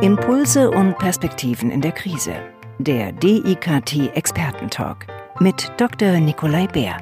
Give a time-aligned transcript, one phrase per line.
[0.00, 2.36] Impulse und Perspektiven in der Krise.
[2.78, 5.08] Der DIKT Expertentalk
[5.40, 6.20] mit Dr.
[6.20, 6.96] Nikolai Bär.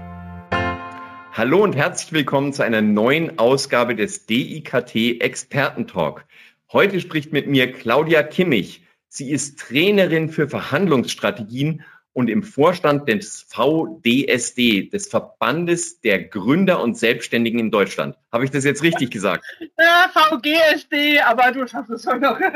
[1.35, 6.25] Hallo und herzlich willkommen zu einer neuen Ausgabe des DIKT Expertentalk.
[6.73, 8.83] Heute spricht mit mir Claudia Kimmich.
[9.09, 11.83] Sie ist Trainerin für Verhandlungsstrategien
[12.13, 18.17] und im Vorstand des VDSD, des Verbandes der Gründer und Selbstständigen in Deutschland.
[18.33, 19.45] Habe ich das jetzt richtig gesagt?
[19.79, 22.39] Ja, VGSD, aber du schaffst es schon noch.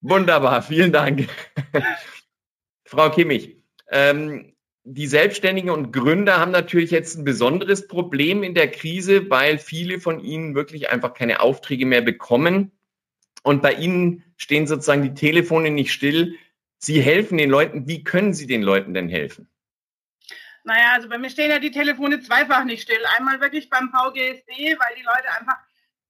[0.00, 1.28] Wunderbar, vielen Dank.
[2.84, 3.56] Frau Kimmich,
[3.90, 4.52] ähm,
[4.84, 10.00] die Selbstständigen und Gründer haben natürlich jetzt ein besonderes Problem in der Krise, weil viele
[10.00, 12.72] von ihnen wirklich einfach keine Aufträge mehr bekommen.
[13.44, 16.34] Und bei ihnen stehen sozusagen die Telefone nicht still.
[16.84, 17.86] Sie helfen den Leuten.
[17.86, 19.48] Wie können Sie den Leuten denn helfen?
[20.64, 23.00] Naja, also bei mir stehen ja die Telefone zweifach nicht still.
[23.16, 25.58] Einmal wirklich beim VGSD, weil die Leute einfach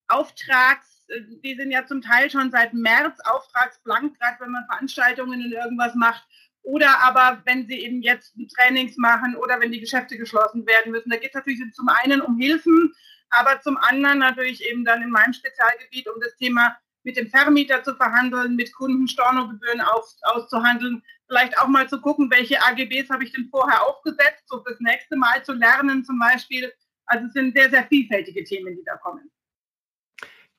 [0.09, 5.45] Auftrags, äh, die sind ja zum Teil schon seit März auftragsblank, gerade wenn man Veranstaltungen
[5.45, 6.27] und irgendwas macht.
[6.63, 11.11] Oder aber wenn sie eben jetzt Trainings machen oder wenn die Geschäfte geschlossen werden müssen.
[11.11, 12.95] Da geht es natürlich zum einen um Hilfen,
[13.29, 17.83] aber zum anderen natürlich eben dann in meinem Spezialgebiet um das Thema mit dem Vermieter
[17.83, 23.25] zu verhandeln, mit Kunden Stornogebühren aus, auszuhandeln, vielleicht auch mal zu gucken, welche AGBs habe
[23.25, 26.73] ich denn vorher aufgesetzt, so fürs nächste Mal zu lernen zum Beispiel.
[27.07, 29.31] Also es sind sehr, sehr vielfältige Themen, die da kommen.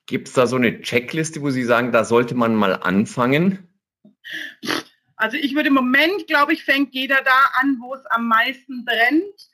[0.05, 3.69] Gibt es da so eine Checkliste, wo Sie sagen, da sollte man mal anfangen?
[5.15, 8.83] Also ich würde im Moment, glaube ich, fängt jeder da an, wo es am meisten
[8.83, 9.52] brennt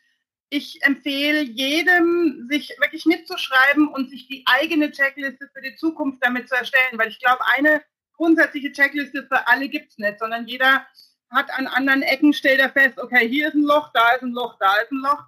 [0.50, 6.50] ich empfehle jedem, sich wirklich mitzuschreiben und sich die eigene Checkliste für die Zukunft damit
[6.50, 7.82] zu erstellen, weil ich glaube, eine
[8.14, 10.86] grundsätzliche Checkliste für alle gibt es nicht, sondern jeder
[11.30, 14.32] hat an anderen Ecken, stellt er fest, okay, hier ist ein Loch, da ist ein
[14.32, 15.24] Loch, da ist ein Loch.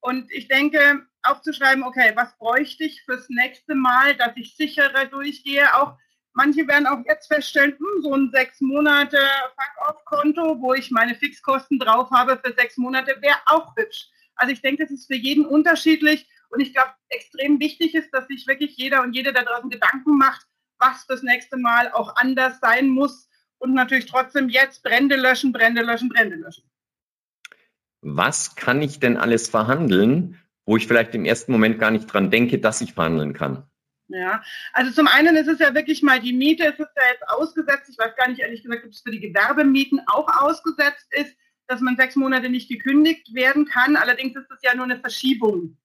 [0.00, 5.74] Und ich denke, aufzuschreiben, okay, was bräuchte ich fürs nächste Mal, dass ich sicherer durchgehe,
[5.76, 5.96] auch
[6.36, 9.18] Manche werden auch jetzt feststellen, hm, so ein sechs Monate
[9.56, 14.08] Fuck-Off-Konto, wo ich meine Fixkosten drauf habe für sechs Monate, wäre auch hübsch.
[14.36, 16.28] Also ich denke, das ist für jeden unterschiedlich.
[16.50, 20.16] Und ich glaube, extrem wichtig ist, dass sich wirklich jeder und jede da draußen Gedanken
[20.18, 20.46] macht,
[20.78, 23.28] was das nächste Mal auch anders sein muss.
[23.58, 26.64] Und natürlich trotzdem jetzt Brände löschen, Brände löschen, Brände löschen.
[28.02, 32.30] Was kann ich denn alles verhandeln, wo ich vielleicht im ersten Moment gar nicht dran
[32.30, 33.66] denke, dass ich verhandeln kann?
[34.08, 34.42] Ja,
[34.74, 37.88] also zum einen ist es ja wirklich mal die Miete, es ist ja jetzt ausgesetzt.
[37.88, 41.34] Ich weiß gar nicht, ehrlich gesagt, ob es für die Gewerbemieten auch ausgesetzt ist
[41.66, 43.96] dass man sechs Monate nicht gekündigt werden kann.
[43.96, 45.76] Allerdings ist es ja nur eine Verschiebung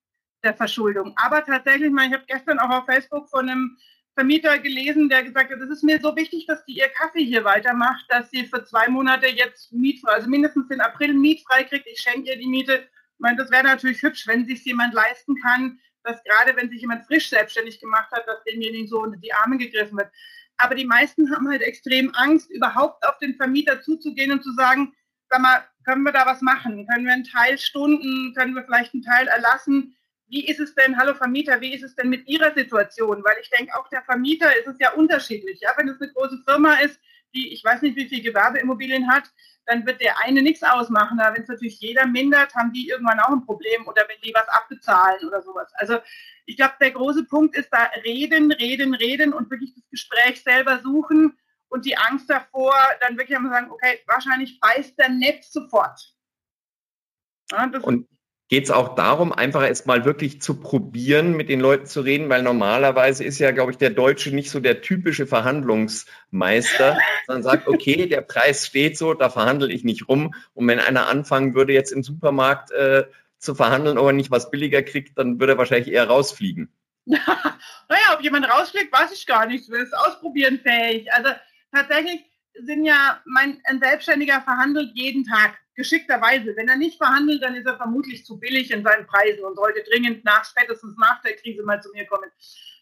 [0.44, 1.14] der Verschuldung.
[1.16, 3.78] Aber tatsächlich, ich habe gestern auch auf Facebook von einem
[4.16, 7.44] Vermieter gelesen, der gesagt hat, es ist mir so wichtig, dass die ihr Kaffee hier
[7.44, 11.88] weitermacht, dass sie für zwei Monate jetzt mietfrei, also mindestens den April mietfrei kriegt.
[11.88, 12.74] Ich schenke ihr die Miete.
[12.74, 16.82] Ich meine, das wäre natürlich hübsch, wenn sich jemand leisten kann, dass gerade wenn sich
[16.82, 20.12] jemand frisch selbstständig gemacht hat, dass demjenigen so unter die Arme gegriffen wird.
[20.58, 24.94] Aber die meisten haben halt extrem Angst, überhaupt auf den Vermieter zuzugehen und zu sagen,
[25.30, 26.88] sag mal, können wir da was machen?
[26.88, 29.96] Können wir einen Teil Stunden, können wir vielleicht einen Teil erlassen?
[30.28, 33.24] Wie ist es denn, hallo Vermieter, wie ist es denn mit Ihrer Situation?
[33.24, 35.60] Weil ich denke, auch der Vermieter ist es ja unterschiedlich.
[35.62, 35.72] Ja?
[35.78, 37.00] Wenn es eine große Firma ist,
[37.34, 39.32] die, ich weiß nicht, wie viel Gewerbeimmobilien hat,
[39.66, 41.20] dann wird der eine nichts ausmachen.
[41.20, 44.34] Aber wenn es natürlich jeder mindert, haben die irgendwann auch ein Problem oder wenn die
[44.34, 45.72] was abbezahlen oder sowas.
[45.76, 46.00] Also
[46.46, 50.80] ich glaube, der große Punkt ist da reden, reden, reden und wirklich das Gespräch selber
[50.80, 51.38] suchen
[51.70, 56.14] und die Angst davor, dann wirklich einmal sagen, okay, wahrscheinlich beißt der Netz sofort.
[57.52, 58.08] Ja, und
[58.50, 62.42] geht es auch darum, einfach erstmal wirklich zu probieren, mit den Leuten zu reden, weil
[62.42, 66.98] normalerweise ist ja, glaube ich, der Deutsche nicht so der typische Verhandlungsmeister,
[67.28, 70.34] sondern sagt, okay, der Preis steht so, da verhandle ich nicht rum.
[70.56, 73.06] Und wenn einer anfangen würde, jetzt im Supermarkt äh,
[73.38, 76.74] zu verhandeln, ob er nicht was billiger kriegt, dann würde er wahrscheinlich eher rausfliegen.
[77.06, 79.68] naja, ob jemand rausfliegt, weiß ich gar nicht.
[79.68, 81.12] Du bist ausprobieren fähig.
[81.14, 81.30] Also
[81.74, 86.56] tatsächlich sind ja, mein, ein Selbstständiger verhandelt jeden Tag, geschickterweise.
[86.58, 89.82] Wenn er nicht verhandelt, dann ist er vermutlich zu billig in seinen Preisen und sollte
[89.90, 92.30] dringend nach, spätestens nach der Krise mal zu mir kommen.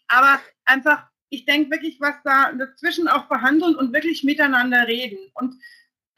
[0.08, 5.54] Aber einfach, ich denke wirklich, was da dazwischen auch verhandeln und wirklich miteinander reden und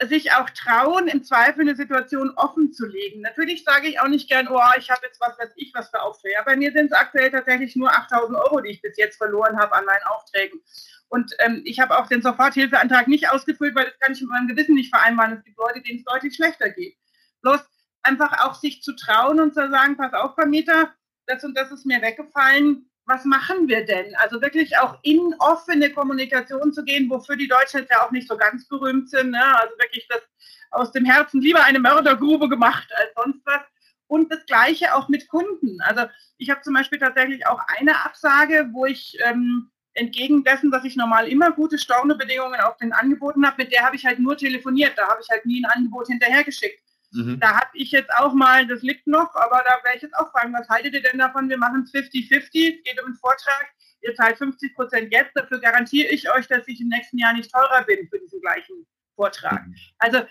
[0.07, 3.21] sich auch trauen, im Zweifel eine Situation offen zu legen.
[3.21, 6.01] Natürlich sage ich auch nicht gern, oh, ich habe jetzt was, weiß ich, was für
[6.01, 6.41] Aufträge.
[6.45, 9.73] Bei mir sind es aktuell tatsächlich nur 8000 Euro, die ich bis jetzt verloren habe
[9.73, 10.59] an meinen Aufträgen.
[11.11, 14.47] Und ähm, ich habe auch den Soforthilfeantrag nicht ausgefüllt, weil das kann ich mit meinem
[14.47, 15.33] Gewissen nicht vereinbaren.
[15.33, 16.95] Es gibt Leute, denen es deutlich schlechter geht.
[17.41, 17.59] Bloß
[18.03, 20.93] einfach auch sich zu trauen und zu sagen, pass auf, Vermieter,
[21.27, 22.89] das und das ist mir weggefallen.
[23.03, 24.15] Was machen wir denn?
[24.15, 28.37] Also wirklich auch in offene Kommunikation zu gehen, wofür die Deutschen ja auch nicht so
[28.37, 29.31] ganz berühmt sind.
[29.31, 29.57] Ne?
[29.57, 30.21] Also wirklich das
[30.69, 33.61] aus dem Herzen lieber eine Mördergrube gemacht als sonst was.
[34.07, 35.81] Und das Gleiche auch mit Kunden.
[35.81, 36.05] Also
[36.37, 40.95] ich habe zum Beispiel tatsächlich auch eine Absage, wo ich ähm, entgegen dessen, dass ich
[40.95, 44.93] normal immer gute Stornobedingungen auf den Angeboten habe, mit der habe ich halt nur telefoniert.
[44.97, 46.81] Da habe ich halt nie ein Angebot hinterhergeschickt.
[47.13, 47.39] Mhm.
[47.39, 50.31] Da habe ich jetzt auch mal, das liegt noch, aber da werde ich jetzt auch
[50.31, 51.49] fragen, was haltet ihr denn davon?
[51.49, 53.67] Wir machen es 50-50, es geht um einen Vortrag,
[54.01, 57.51] ihr zahlt 50 Prozent jetzt, dafür garantiere ich euch, dass ich im nächsten Jahr nicht
[57.51, 59.67] teurer bin für diesen gleichen Vortrag.
[59.67, 59.75] Mhm.
[59.99, 60.21] Also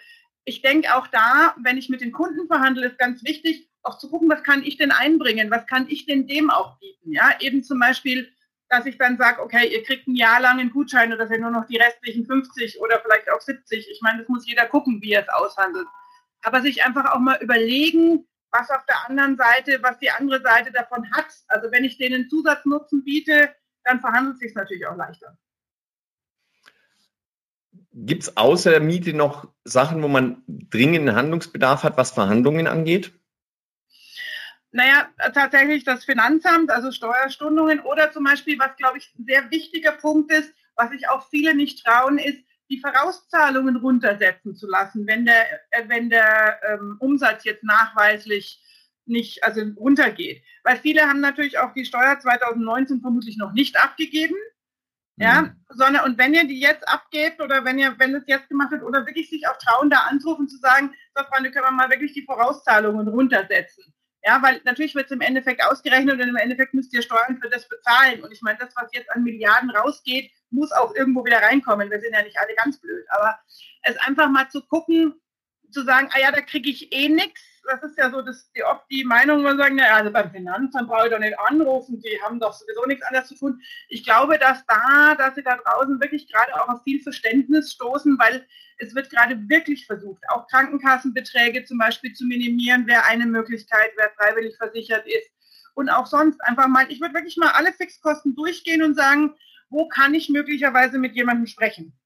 [0.45, 4.11] ich denke auch da, wenn ich mit den Kunden verhandle, ist ganz wichtig, auch zu
[4.11, 7.12] gucken, was kann ich denn einbringen, was kann ich denn dem auch bieten.
[7.12, 8.31] Ja, eben zum Beispiel,
[8.70, 11.67] dass ich dann sage, okay, ihr kriegt ein Jahr lang einen Gutschein oder nur noch
[11.67, 13.88] die restlichen 50 oder vielleicht auch 70.
[13.90, 15.87] Ich meine, das muss jeder gucken, wie er es aushandelt
[16.43, 20.72] aber sich einfach auch mal überlegen, was auf der anderen Seite, was die andere Seite
[20.72, 21.26] davon hat.
[21.49, 25.37] Also wenn ich denen Zusatznutzen biete, dann verhandelt es sich natürlich auch leichter.
[27.93, 33.12] Gibt es außer der Miete noch Sachen, wo man dringenden Handlungsbedarf hat, was Verhandlungen angeht?
[34.72, 39.93] Naja, tatsächlich das Finanzamt, also Steuerstundungen oder zum Beispiel, was glaube ich ein sehr wichtiger
[39.93, 42.38] Punkt ist, was sich auch viele nicht trauen, ist,
[42.70, 48.62] die Vorauszahlungen runtersetzen zu lassen, wenn der, äh, wenn der ähm, Umsatz jetzt nachweislich
[49.06, 50.43] nicht, also runtergeht.
[50.62, 54.37] Weil viele haben natürlich auch die Steuer 2019 vermutlich noch nicht abgegeben.
[55.16, 55.64] Ja, mhm.
[55.69, 58.82] sondern, und wenn ihr die jetzt abgebt oder wenn ihr, wenn es jetzt gemacht wird
[58.82, 62.14] oder wirklich sich auch trauen, da anzurufen zu sagen, so Freunde, können wir mal wirklich
[62.14, 63.84] die Vorauszahlungen runtersetzen.
[64.22, 67.49] Ja, weil natürlich wird es im Endeffekt ausgerechnet und im Endeffekt müsst ihr Steuern für
[67.49, 68.22] das bezahlen.
[68.22, 71.90] Und ich meine, das, was jetzt an Milliarden rausgeht, muss auch irgendwo wieder reinkommen.
[71.90, 73.06] Wir sind ja nicht alle ganz blöd.
[73.11, 73.38] Aber
[73.82, 75.14] es einfach mal zu gucken,
[75.70, 77.40] zu sagen, ah ja, da kriege ich eh nichts.
[77.65, 80.89] Das ist ja so dass die, oft die Meinung, man sagen, naja, also beim Finanzamt
[80.89, 83.61] brauche ich doch nicht anrufen, die haben doch sowieso nichts anderes zu tun.
[83.89, 88.19] Ich glaube, dass da, dass sie da draußen wirklich gerade auch auf viel Verständnis stoßen,
[88.19, 88.47] weil
[88.79, 94.11] es wird gerade wirklich versucht, auch Krankenkassenbeträge zum Beispiel zu minimieren, wäre eine Möglichkeit, wer
[94.11, 95.31] freiwillig versichert ist.
[95.75, 99.35] Und auch sonst einfach mal, ich würde wirklich mal alle Fixkosten durchgehen und sagen,
[99.69, 102.00] wo kann ich möglicherweise mit jemandem sprechen?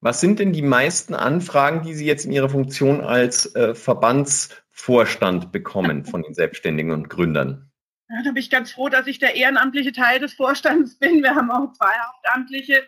[0.00, 5.50] Was sind denn die meisten Anfragen, die Sie jetzt in Ihrer Funktion als äh, Verbandsvorstand
[5.50, 7.70] bekommen von den Selbstständigen und Gründern?
[8.08, 11.22] Ja, da bin ich ganz froh, dass ich der ehrenamtliche Teil des Vorstands bin.
[11.22, 12.86] Wir haben auch zwei Hauptamtliche.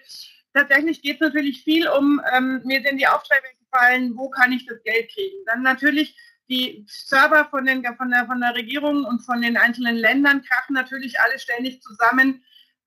[0.54, 4.66] Tatsächlich geht es natürlich viel um, ähm, mir sind die Aufträge gefallen, wo kann ich
[4.66, 5.36] das Geld kriegen?
[5.46, 6.16] Dann natürlich
[6.48, 10.74] die Server von, den, von, der, von der Regierung und von den einzelnen Ländern krachen
[10.74, 12.42] natürlich alle ständig zusammen.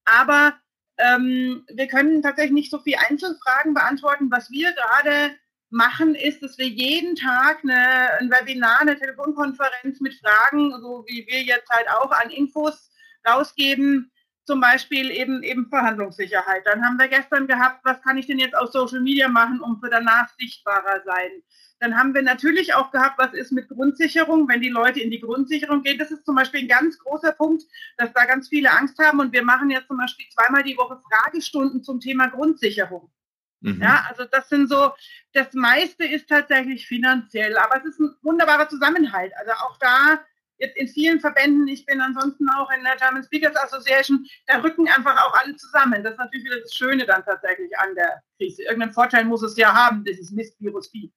[0.06, 0.54] Aber
[0.98, 4.31] ähm, wir können tatsächlich nicht so viele Einzelfragen beantworten.
[4.31, 5.36] Was wir gerade
[5.69, 11.25] machen, ist, dass wir jeden Tag eine, ein Webinar, eine Telefonkonferenz mit Fragen, so wie
[11.28, 12.92] wir jetzt halt auch an Infos
[13.28, 14.12] rausgeben,
[14.45, 16.66] zum Beispiel eben, eben Verhandlungssicherheit.
[16.66, 19.80] Dann haben wir gestern gehabt, was kann ich denn jetzt auf Social Media machen, um
[19.80, 21.31] für danach sichtbarer sein?
[21.80, 25.19] Dann haben wir natürlich auch gehabt, was ist mit Grundsicherung, wenn die Leute in die
[25.19, 26.00] Grundsicherung gehen.
[26.00, 27.63] Das ist zum Beispiel ein ganz großer Punkt,
[27.98, 29.19] dass da ganz viele Angst haben.
[29.19, 33.12] Und wir machen jetzt zum Beispiel zweimal die Woche Fragestunden zum Thema Grundsicherung.
[33.63, 33.81] Mhm.
[33.81, 34.92] Ja, also das sind so,
[35.34, 39.31] das meiste ist tatsächlich finanziell, aber es ist ein wunderbarer Zusammenhalt.
[39.38, 40.19] Also auch da
[40.75, 45.21] in vielen Verbänden, ich bin ansonsten auch in der German Speakers Association, da rücken einfach
[45.24, 46.04] auch alle zusammen.
[46.04, 48.63] Das ist natürlich wieder das Schöne dann tatsächlich an der Krise.
[48.63, 51.12] Irgendeinen Vorteil muss es ja haben, dieses Mistvirus Vieh.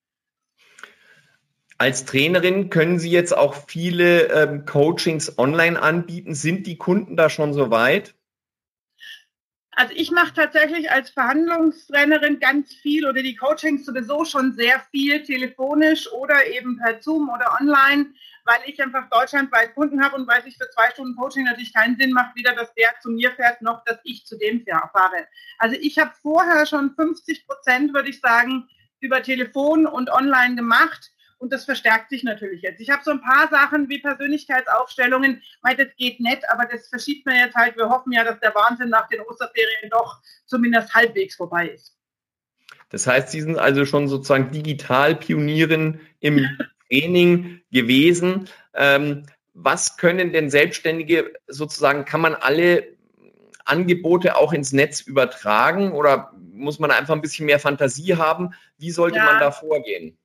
[1.78, 6.34] Als Trainerin können Sie jetzt auch viele ähm, Coachings online anbieten.
[6.34, 8.15] Sind die Kunden da schon so weit?
[9.78, 15.22] Also ich mache tatsächlich als Verhandlungstrainerin ganz viel oder die Coachings sowieso schon sehr viel
[15.22, 18.06] telefonisch oder eben per Zoom oder online,
[18.46, 21.98] weil ich einfach deutschlandweit Kunden habe und weil sich für zwei Stunden Coaching natürlich keinen
[21.98, 25.28] Sinn macht, weder dass der zu mir fährt, noch dass ich zu dem fahre.
[25.58, 28.66] Also ich habe vorher schon 50 Prozent, würde ich sagen,
[29.00, 32.80] über Telefon und online gemacht und das verstärkt sich natürlich jetzt.
[32.80, 37.26] Ich habe so ein paar Sachen wie Persönlichkeitsaufstellungen, weil das geht nett, aber das verschiebt
[37.26, 37.76] man jetzt halt.
[37.76, 41.96] Wir hoffen ja, dass der Wahnsinn nach den Osterferien doch zumindest halbwegs vorbei ist.
[42.90, 46.46] Das heißt, Sie sind also schon sozusagen Digital-Pionierin im
[46.88, 48.48] Training gewesen.
[48.74, 52.96] Ähm, was können denn Selbstständige sozusagen, kann man alle
[53.64, 58.54] Angebote auch ins Netz übertragen oder muss man einfach ein bisschen mehr Fantasie haben?
[58.78, 59.24] Wie sollte ja.
[59.24, 60.16] man da vorgehen?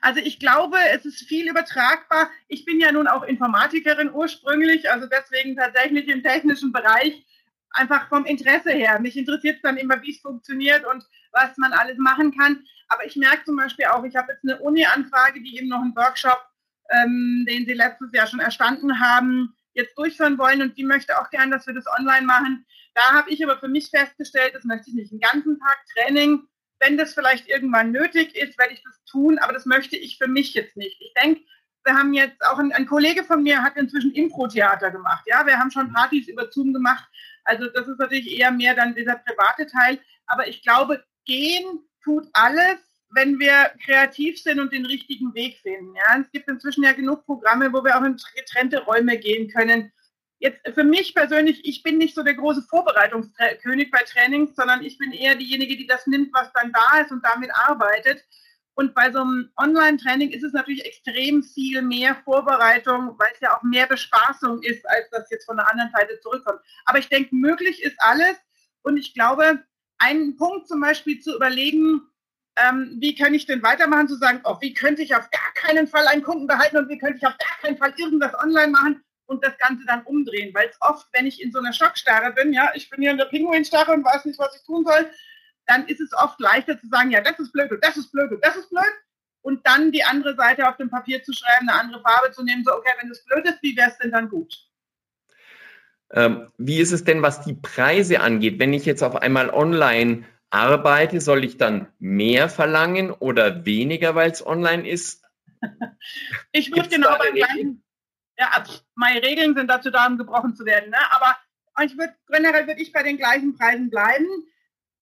[0.00, 2.30] Also ich glaube, es ist viel übertragbar.
[2.48, 7.24] Ich bin ja nun auch Informatikerin ursprünglich, also deswegen tatsächlich im technischen Bereich
[7.70, 9.00] einfach vom Interesse her.
[9.00, 12.64] Mich interessiert es dann immer, wie es funktioniert und was man alles machen kann.
[12.88, 15.96] Aber ich merke zum Beispiel auch, ich habe jetzt eine Uni-Anfrage, die eben noch einen
[15.96, 16.40] Workshop,
[16.90, 21.30] ähm, den sie letztes Jahr schon erstanden haben, jetzt durchführen wollen und die möchte auch
[21.30, 22.66] gern, dass wir das online machen.
[22.94, 26.46] Da habe ich aber für mich festgestellt, das möchte ich nicht einen ganzen Tag Training
[26.82, 30.26] wenn das vielleicht irgendwann nötig ist, werde ich das tun, aber das möchte ich für
[30.26, 31.00] mich jetzt nicht.
[31.00, 31.42] Ich denke,
[31.84, 35.24] wir haben jetzt auch ein, ein Kollege von mir hat inzwischen Impro-Theater gemacht.
[35.26, 37.04] Ja, wir haben schon Partys über Zoom gemacht.
[37.44, 39.98] Also das ist natürlich eher mehr dann dieser private Teil.
[40.26, 42.78] Aber ich glaube, gehen tut alles,
[43.10, 45.94] wenn wir kreativ sind und den richtigen Weg finden.
[45.96, 49.92] Ja, es gibt inzwischen ja genug Programme, wo wir auch in getrennte Räume gehen können.
[50.42, 54.98] Jetzt für mich persönlich, ich bin nicht so der große Vorbereitungskönig bei Trainings, sondern ich
[54.98, 58.24] bin eher diejenige, die das nimmt, was dann da ist und damit arbeitet.
[58.74, 63.56] Und bei so einem Online-Training ist es natürlich extrem viel mehr Vorbereitung, weil es ja
[63.56, 66.58] auch mehr Bespaßung ist, als das jetzt von der anderen Seite zurückkommt.
[66.86, 68.34] Aber ich denke, möglich ist alles.
[68.82, 69.62] Und ich glaube,
[69.98, 72.02] einen Punkt zum Beispiel zu überlegen,
[72.56, 75.86] ähm, wie kann ich denn weitermachen, zu sagen, oh, wie könnte ich auf gar keinen
[75.86, 79.04] Fall einen Kunden behalten und wie könnte ich auf gar keinen Fall irgendwas online machen
[79.26, 80.54] und das Ganze dann umdrehen.
[80.54, 83.18] Weil es oft, wenn ich in so einer Schockstarre bin, ja, ich bin hier in
[83.18, 85.10] der Pinguinstarre und weiß nicht, was ich tun soll,
[85.66, 88.30] dann ist es oft leichter zu sagen, ja, das ist blöd und das ist blöd
[88.32, 88.92] und das ist blöd.
[89.42, 92.64] Und dann die andere Seite auf dem Papier zu schreiben, eine andere Farbe zu nehmen,
[92.64, 94.54] so, okay, wenn das blöd ist, wie wäre es denn dann gut?
[96.12, 98.58] Ähm, wie ist es denn, was die Preise angeht?
[98.58, 104.30] Wenn ich jetzt auf einmal online arbeite, soll ich dann mehr verlangen oder weniger, weil
[104.30, 105.24] es online ist?
[106.52, 107.81] ich würde genau beim gleichen.
[108.42, 108.64] Ja,
[108.96, 110.90] meine Regeln sind dazu da, um gebrochen zu werden.
[110.90, 110.96] Ne?
[111.12, 111.36] Aber
[111.84, 114.26] ich würde generell würde ich bei den gleichen Preisen bleiben.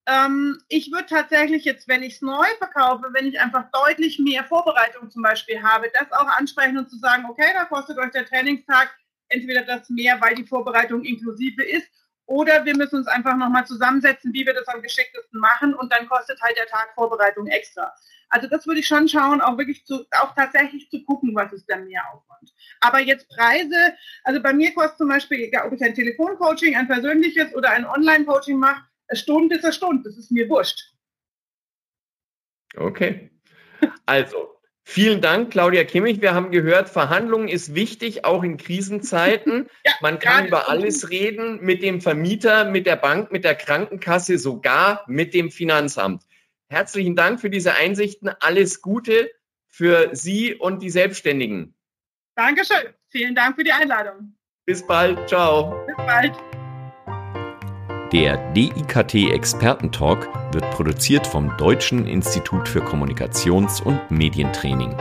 [0.06, 4.44] Ähm, ich würde tatsächlich jetzt, wenn ich es neu verkaufe, wenn ich einfach deutlich mehr
[4.44, 8.26] Vorbereitung zum Beispiel habe, das auch ansprechen und zu sagen, okay, da kostet euch der
[8.26, 8.94] Trainingstag
[9.28, 11.88] entweder das mehr, weil die Vorbereitung inklusive ist,
[12.30, 16.08] oder wir müssen uns einfach nochmal zusammensetzen, wie wir das am geschicktesten machen und dann
[16.08, 17.92] kostet halt der Tag Vorbereitung extra.
[18.28, 21.68] Also das würde ich schon schauen, auch wirklich zu, auch tatsächlich zu gucken, was ist
[21.68, 22.54] der Mehraufwand.
[22.80, 26.86] Aber jetzt Preise, also bei mir kostet zum Beispiel, egal ob ich ein Telefoncoaching, ein
[26.86, 30.94] persönliches oder ein Online-Coaching mache, eine Stunde ist eine Stunde, das ist mir wurscht.
[32.76, 33.32] Okay.
[34.06, 34.59] Also,
[34.92, 36.20] Vielen Dank, Claudia Kimmich.
[36.20, 39.68] Wir haben gehört, Verhandlungen ist wichtig, auch in Krisenzeiten.
[39.86, 44.36] ja, Man kann über alles reden, mit dem Vermieter, mit der Bank, mit der Krankenkasse,
[44.36, 46.24] sogar mit dem Finanzamt.
[46.68, 48.30] Herzlichen Dank für diese Einsichten.
[48.40, 49.30] Alles Gute
[49.68, 51.72] für Sie und die Selbstständigen.
[52.34, 52.92] Dankeschön.
[53.10, 54.34] Vielen Dank für die Einladung.
[54.66, 55.28] Bis bald.
[55.28, 55.86] Ciao.
[55.86, 56.59] Bis bald.
[58.12, 64.96] Der DIKT Expertentalk wird produziert vom Deutschen Institut für Kommunikations- und Medientraining.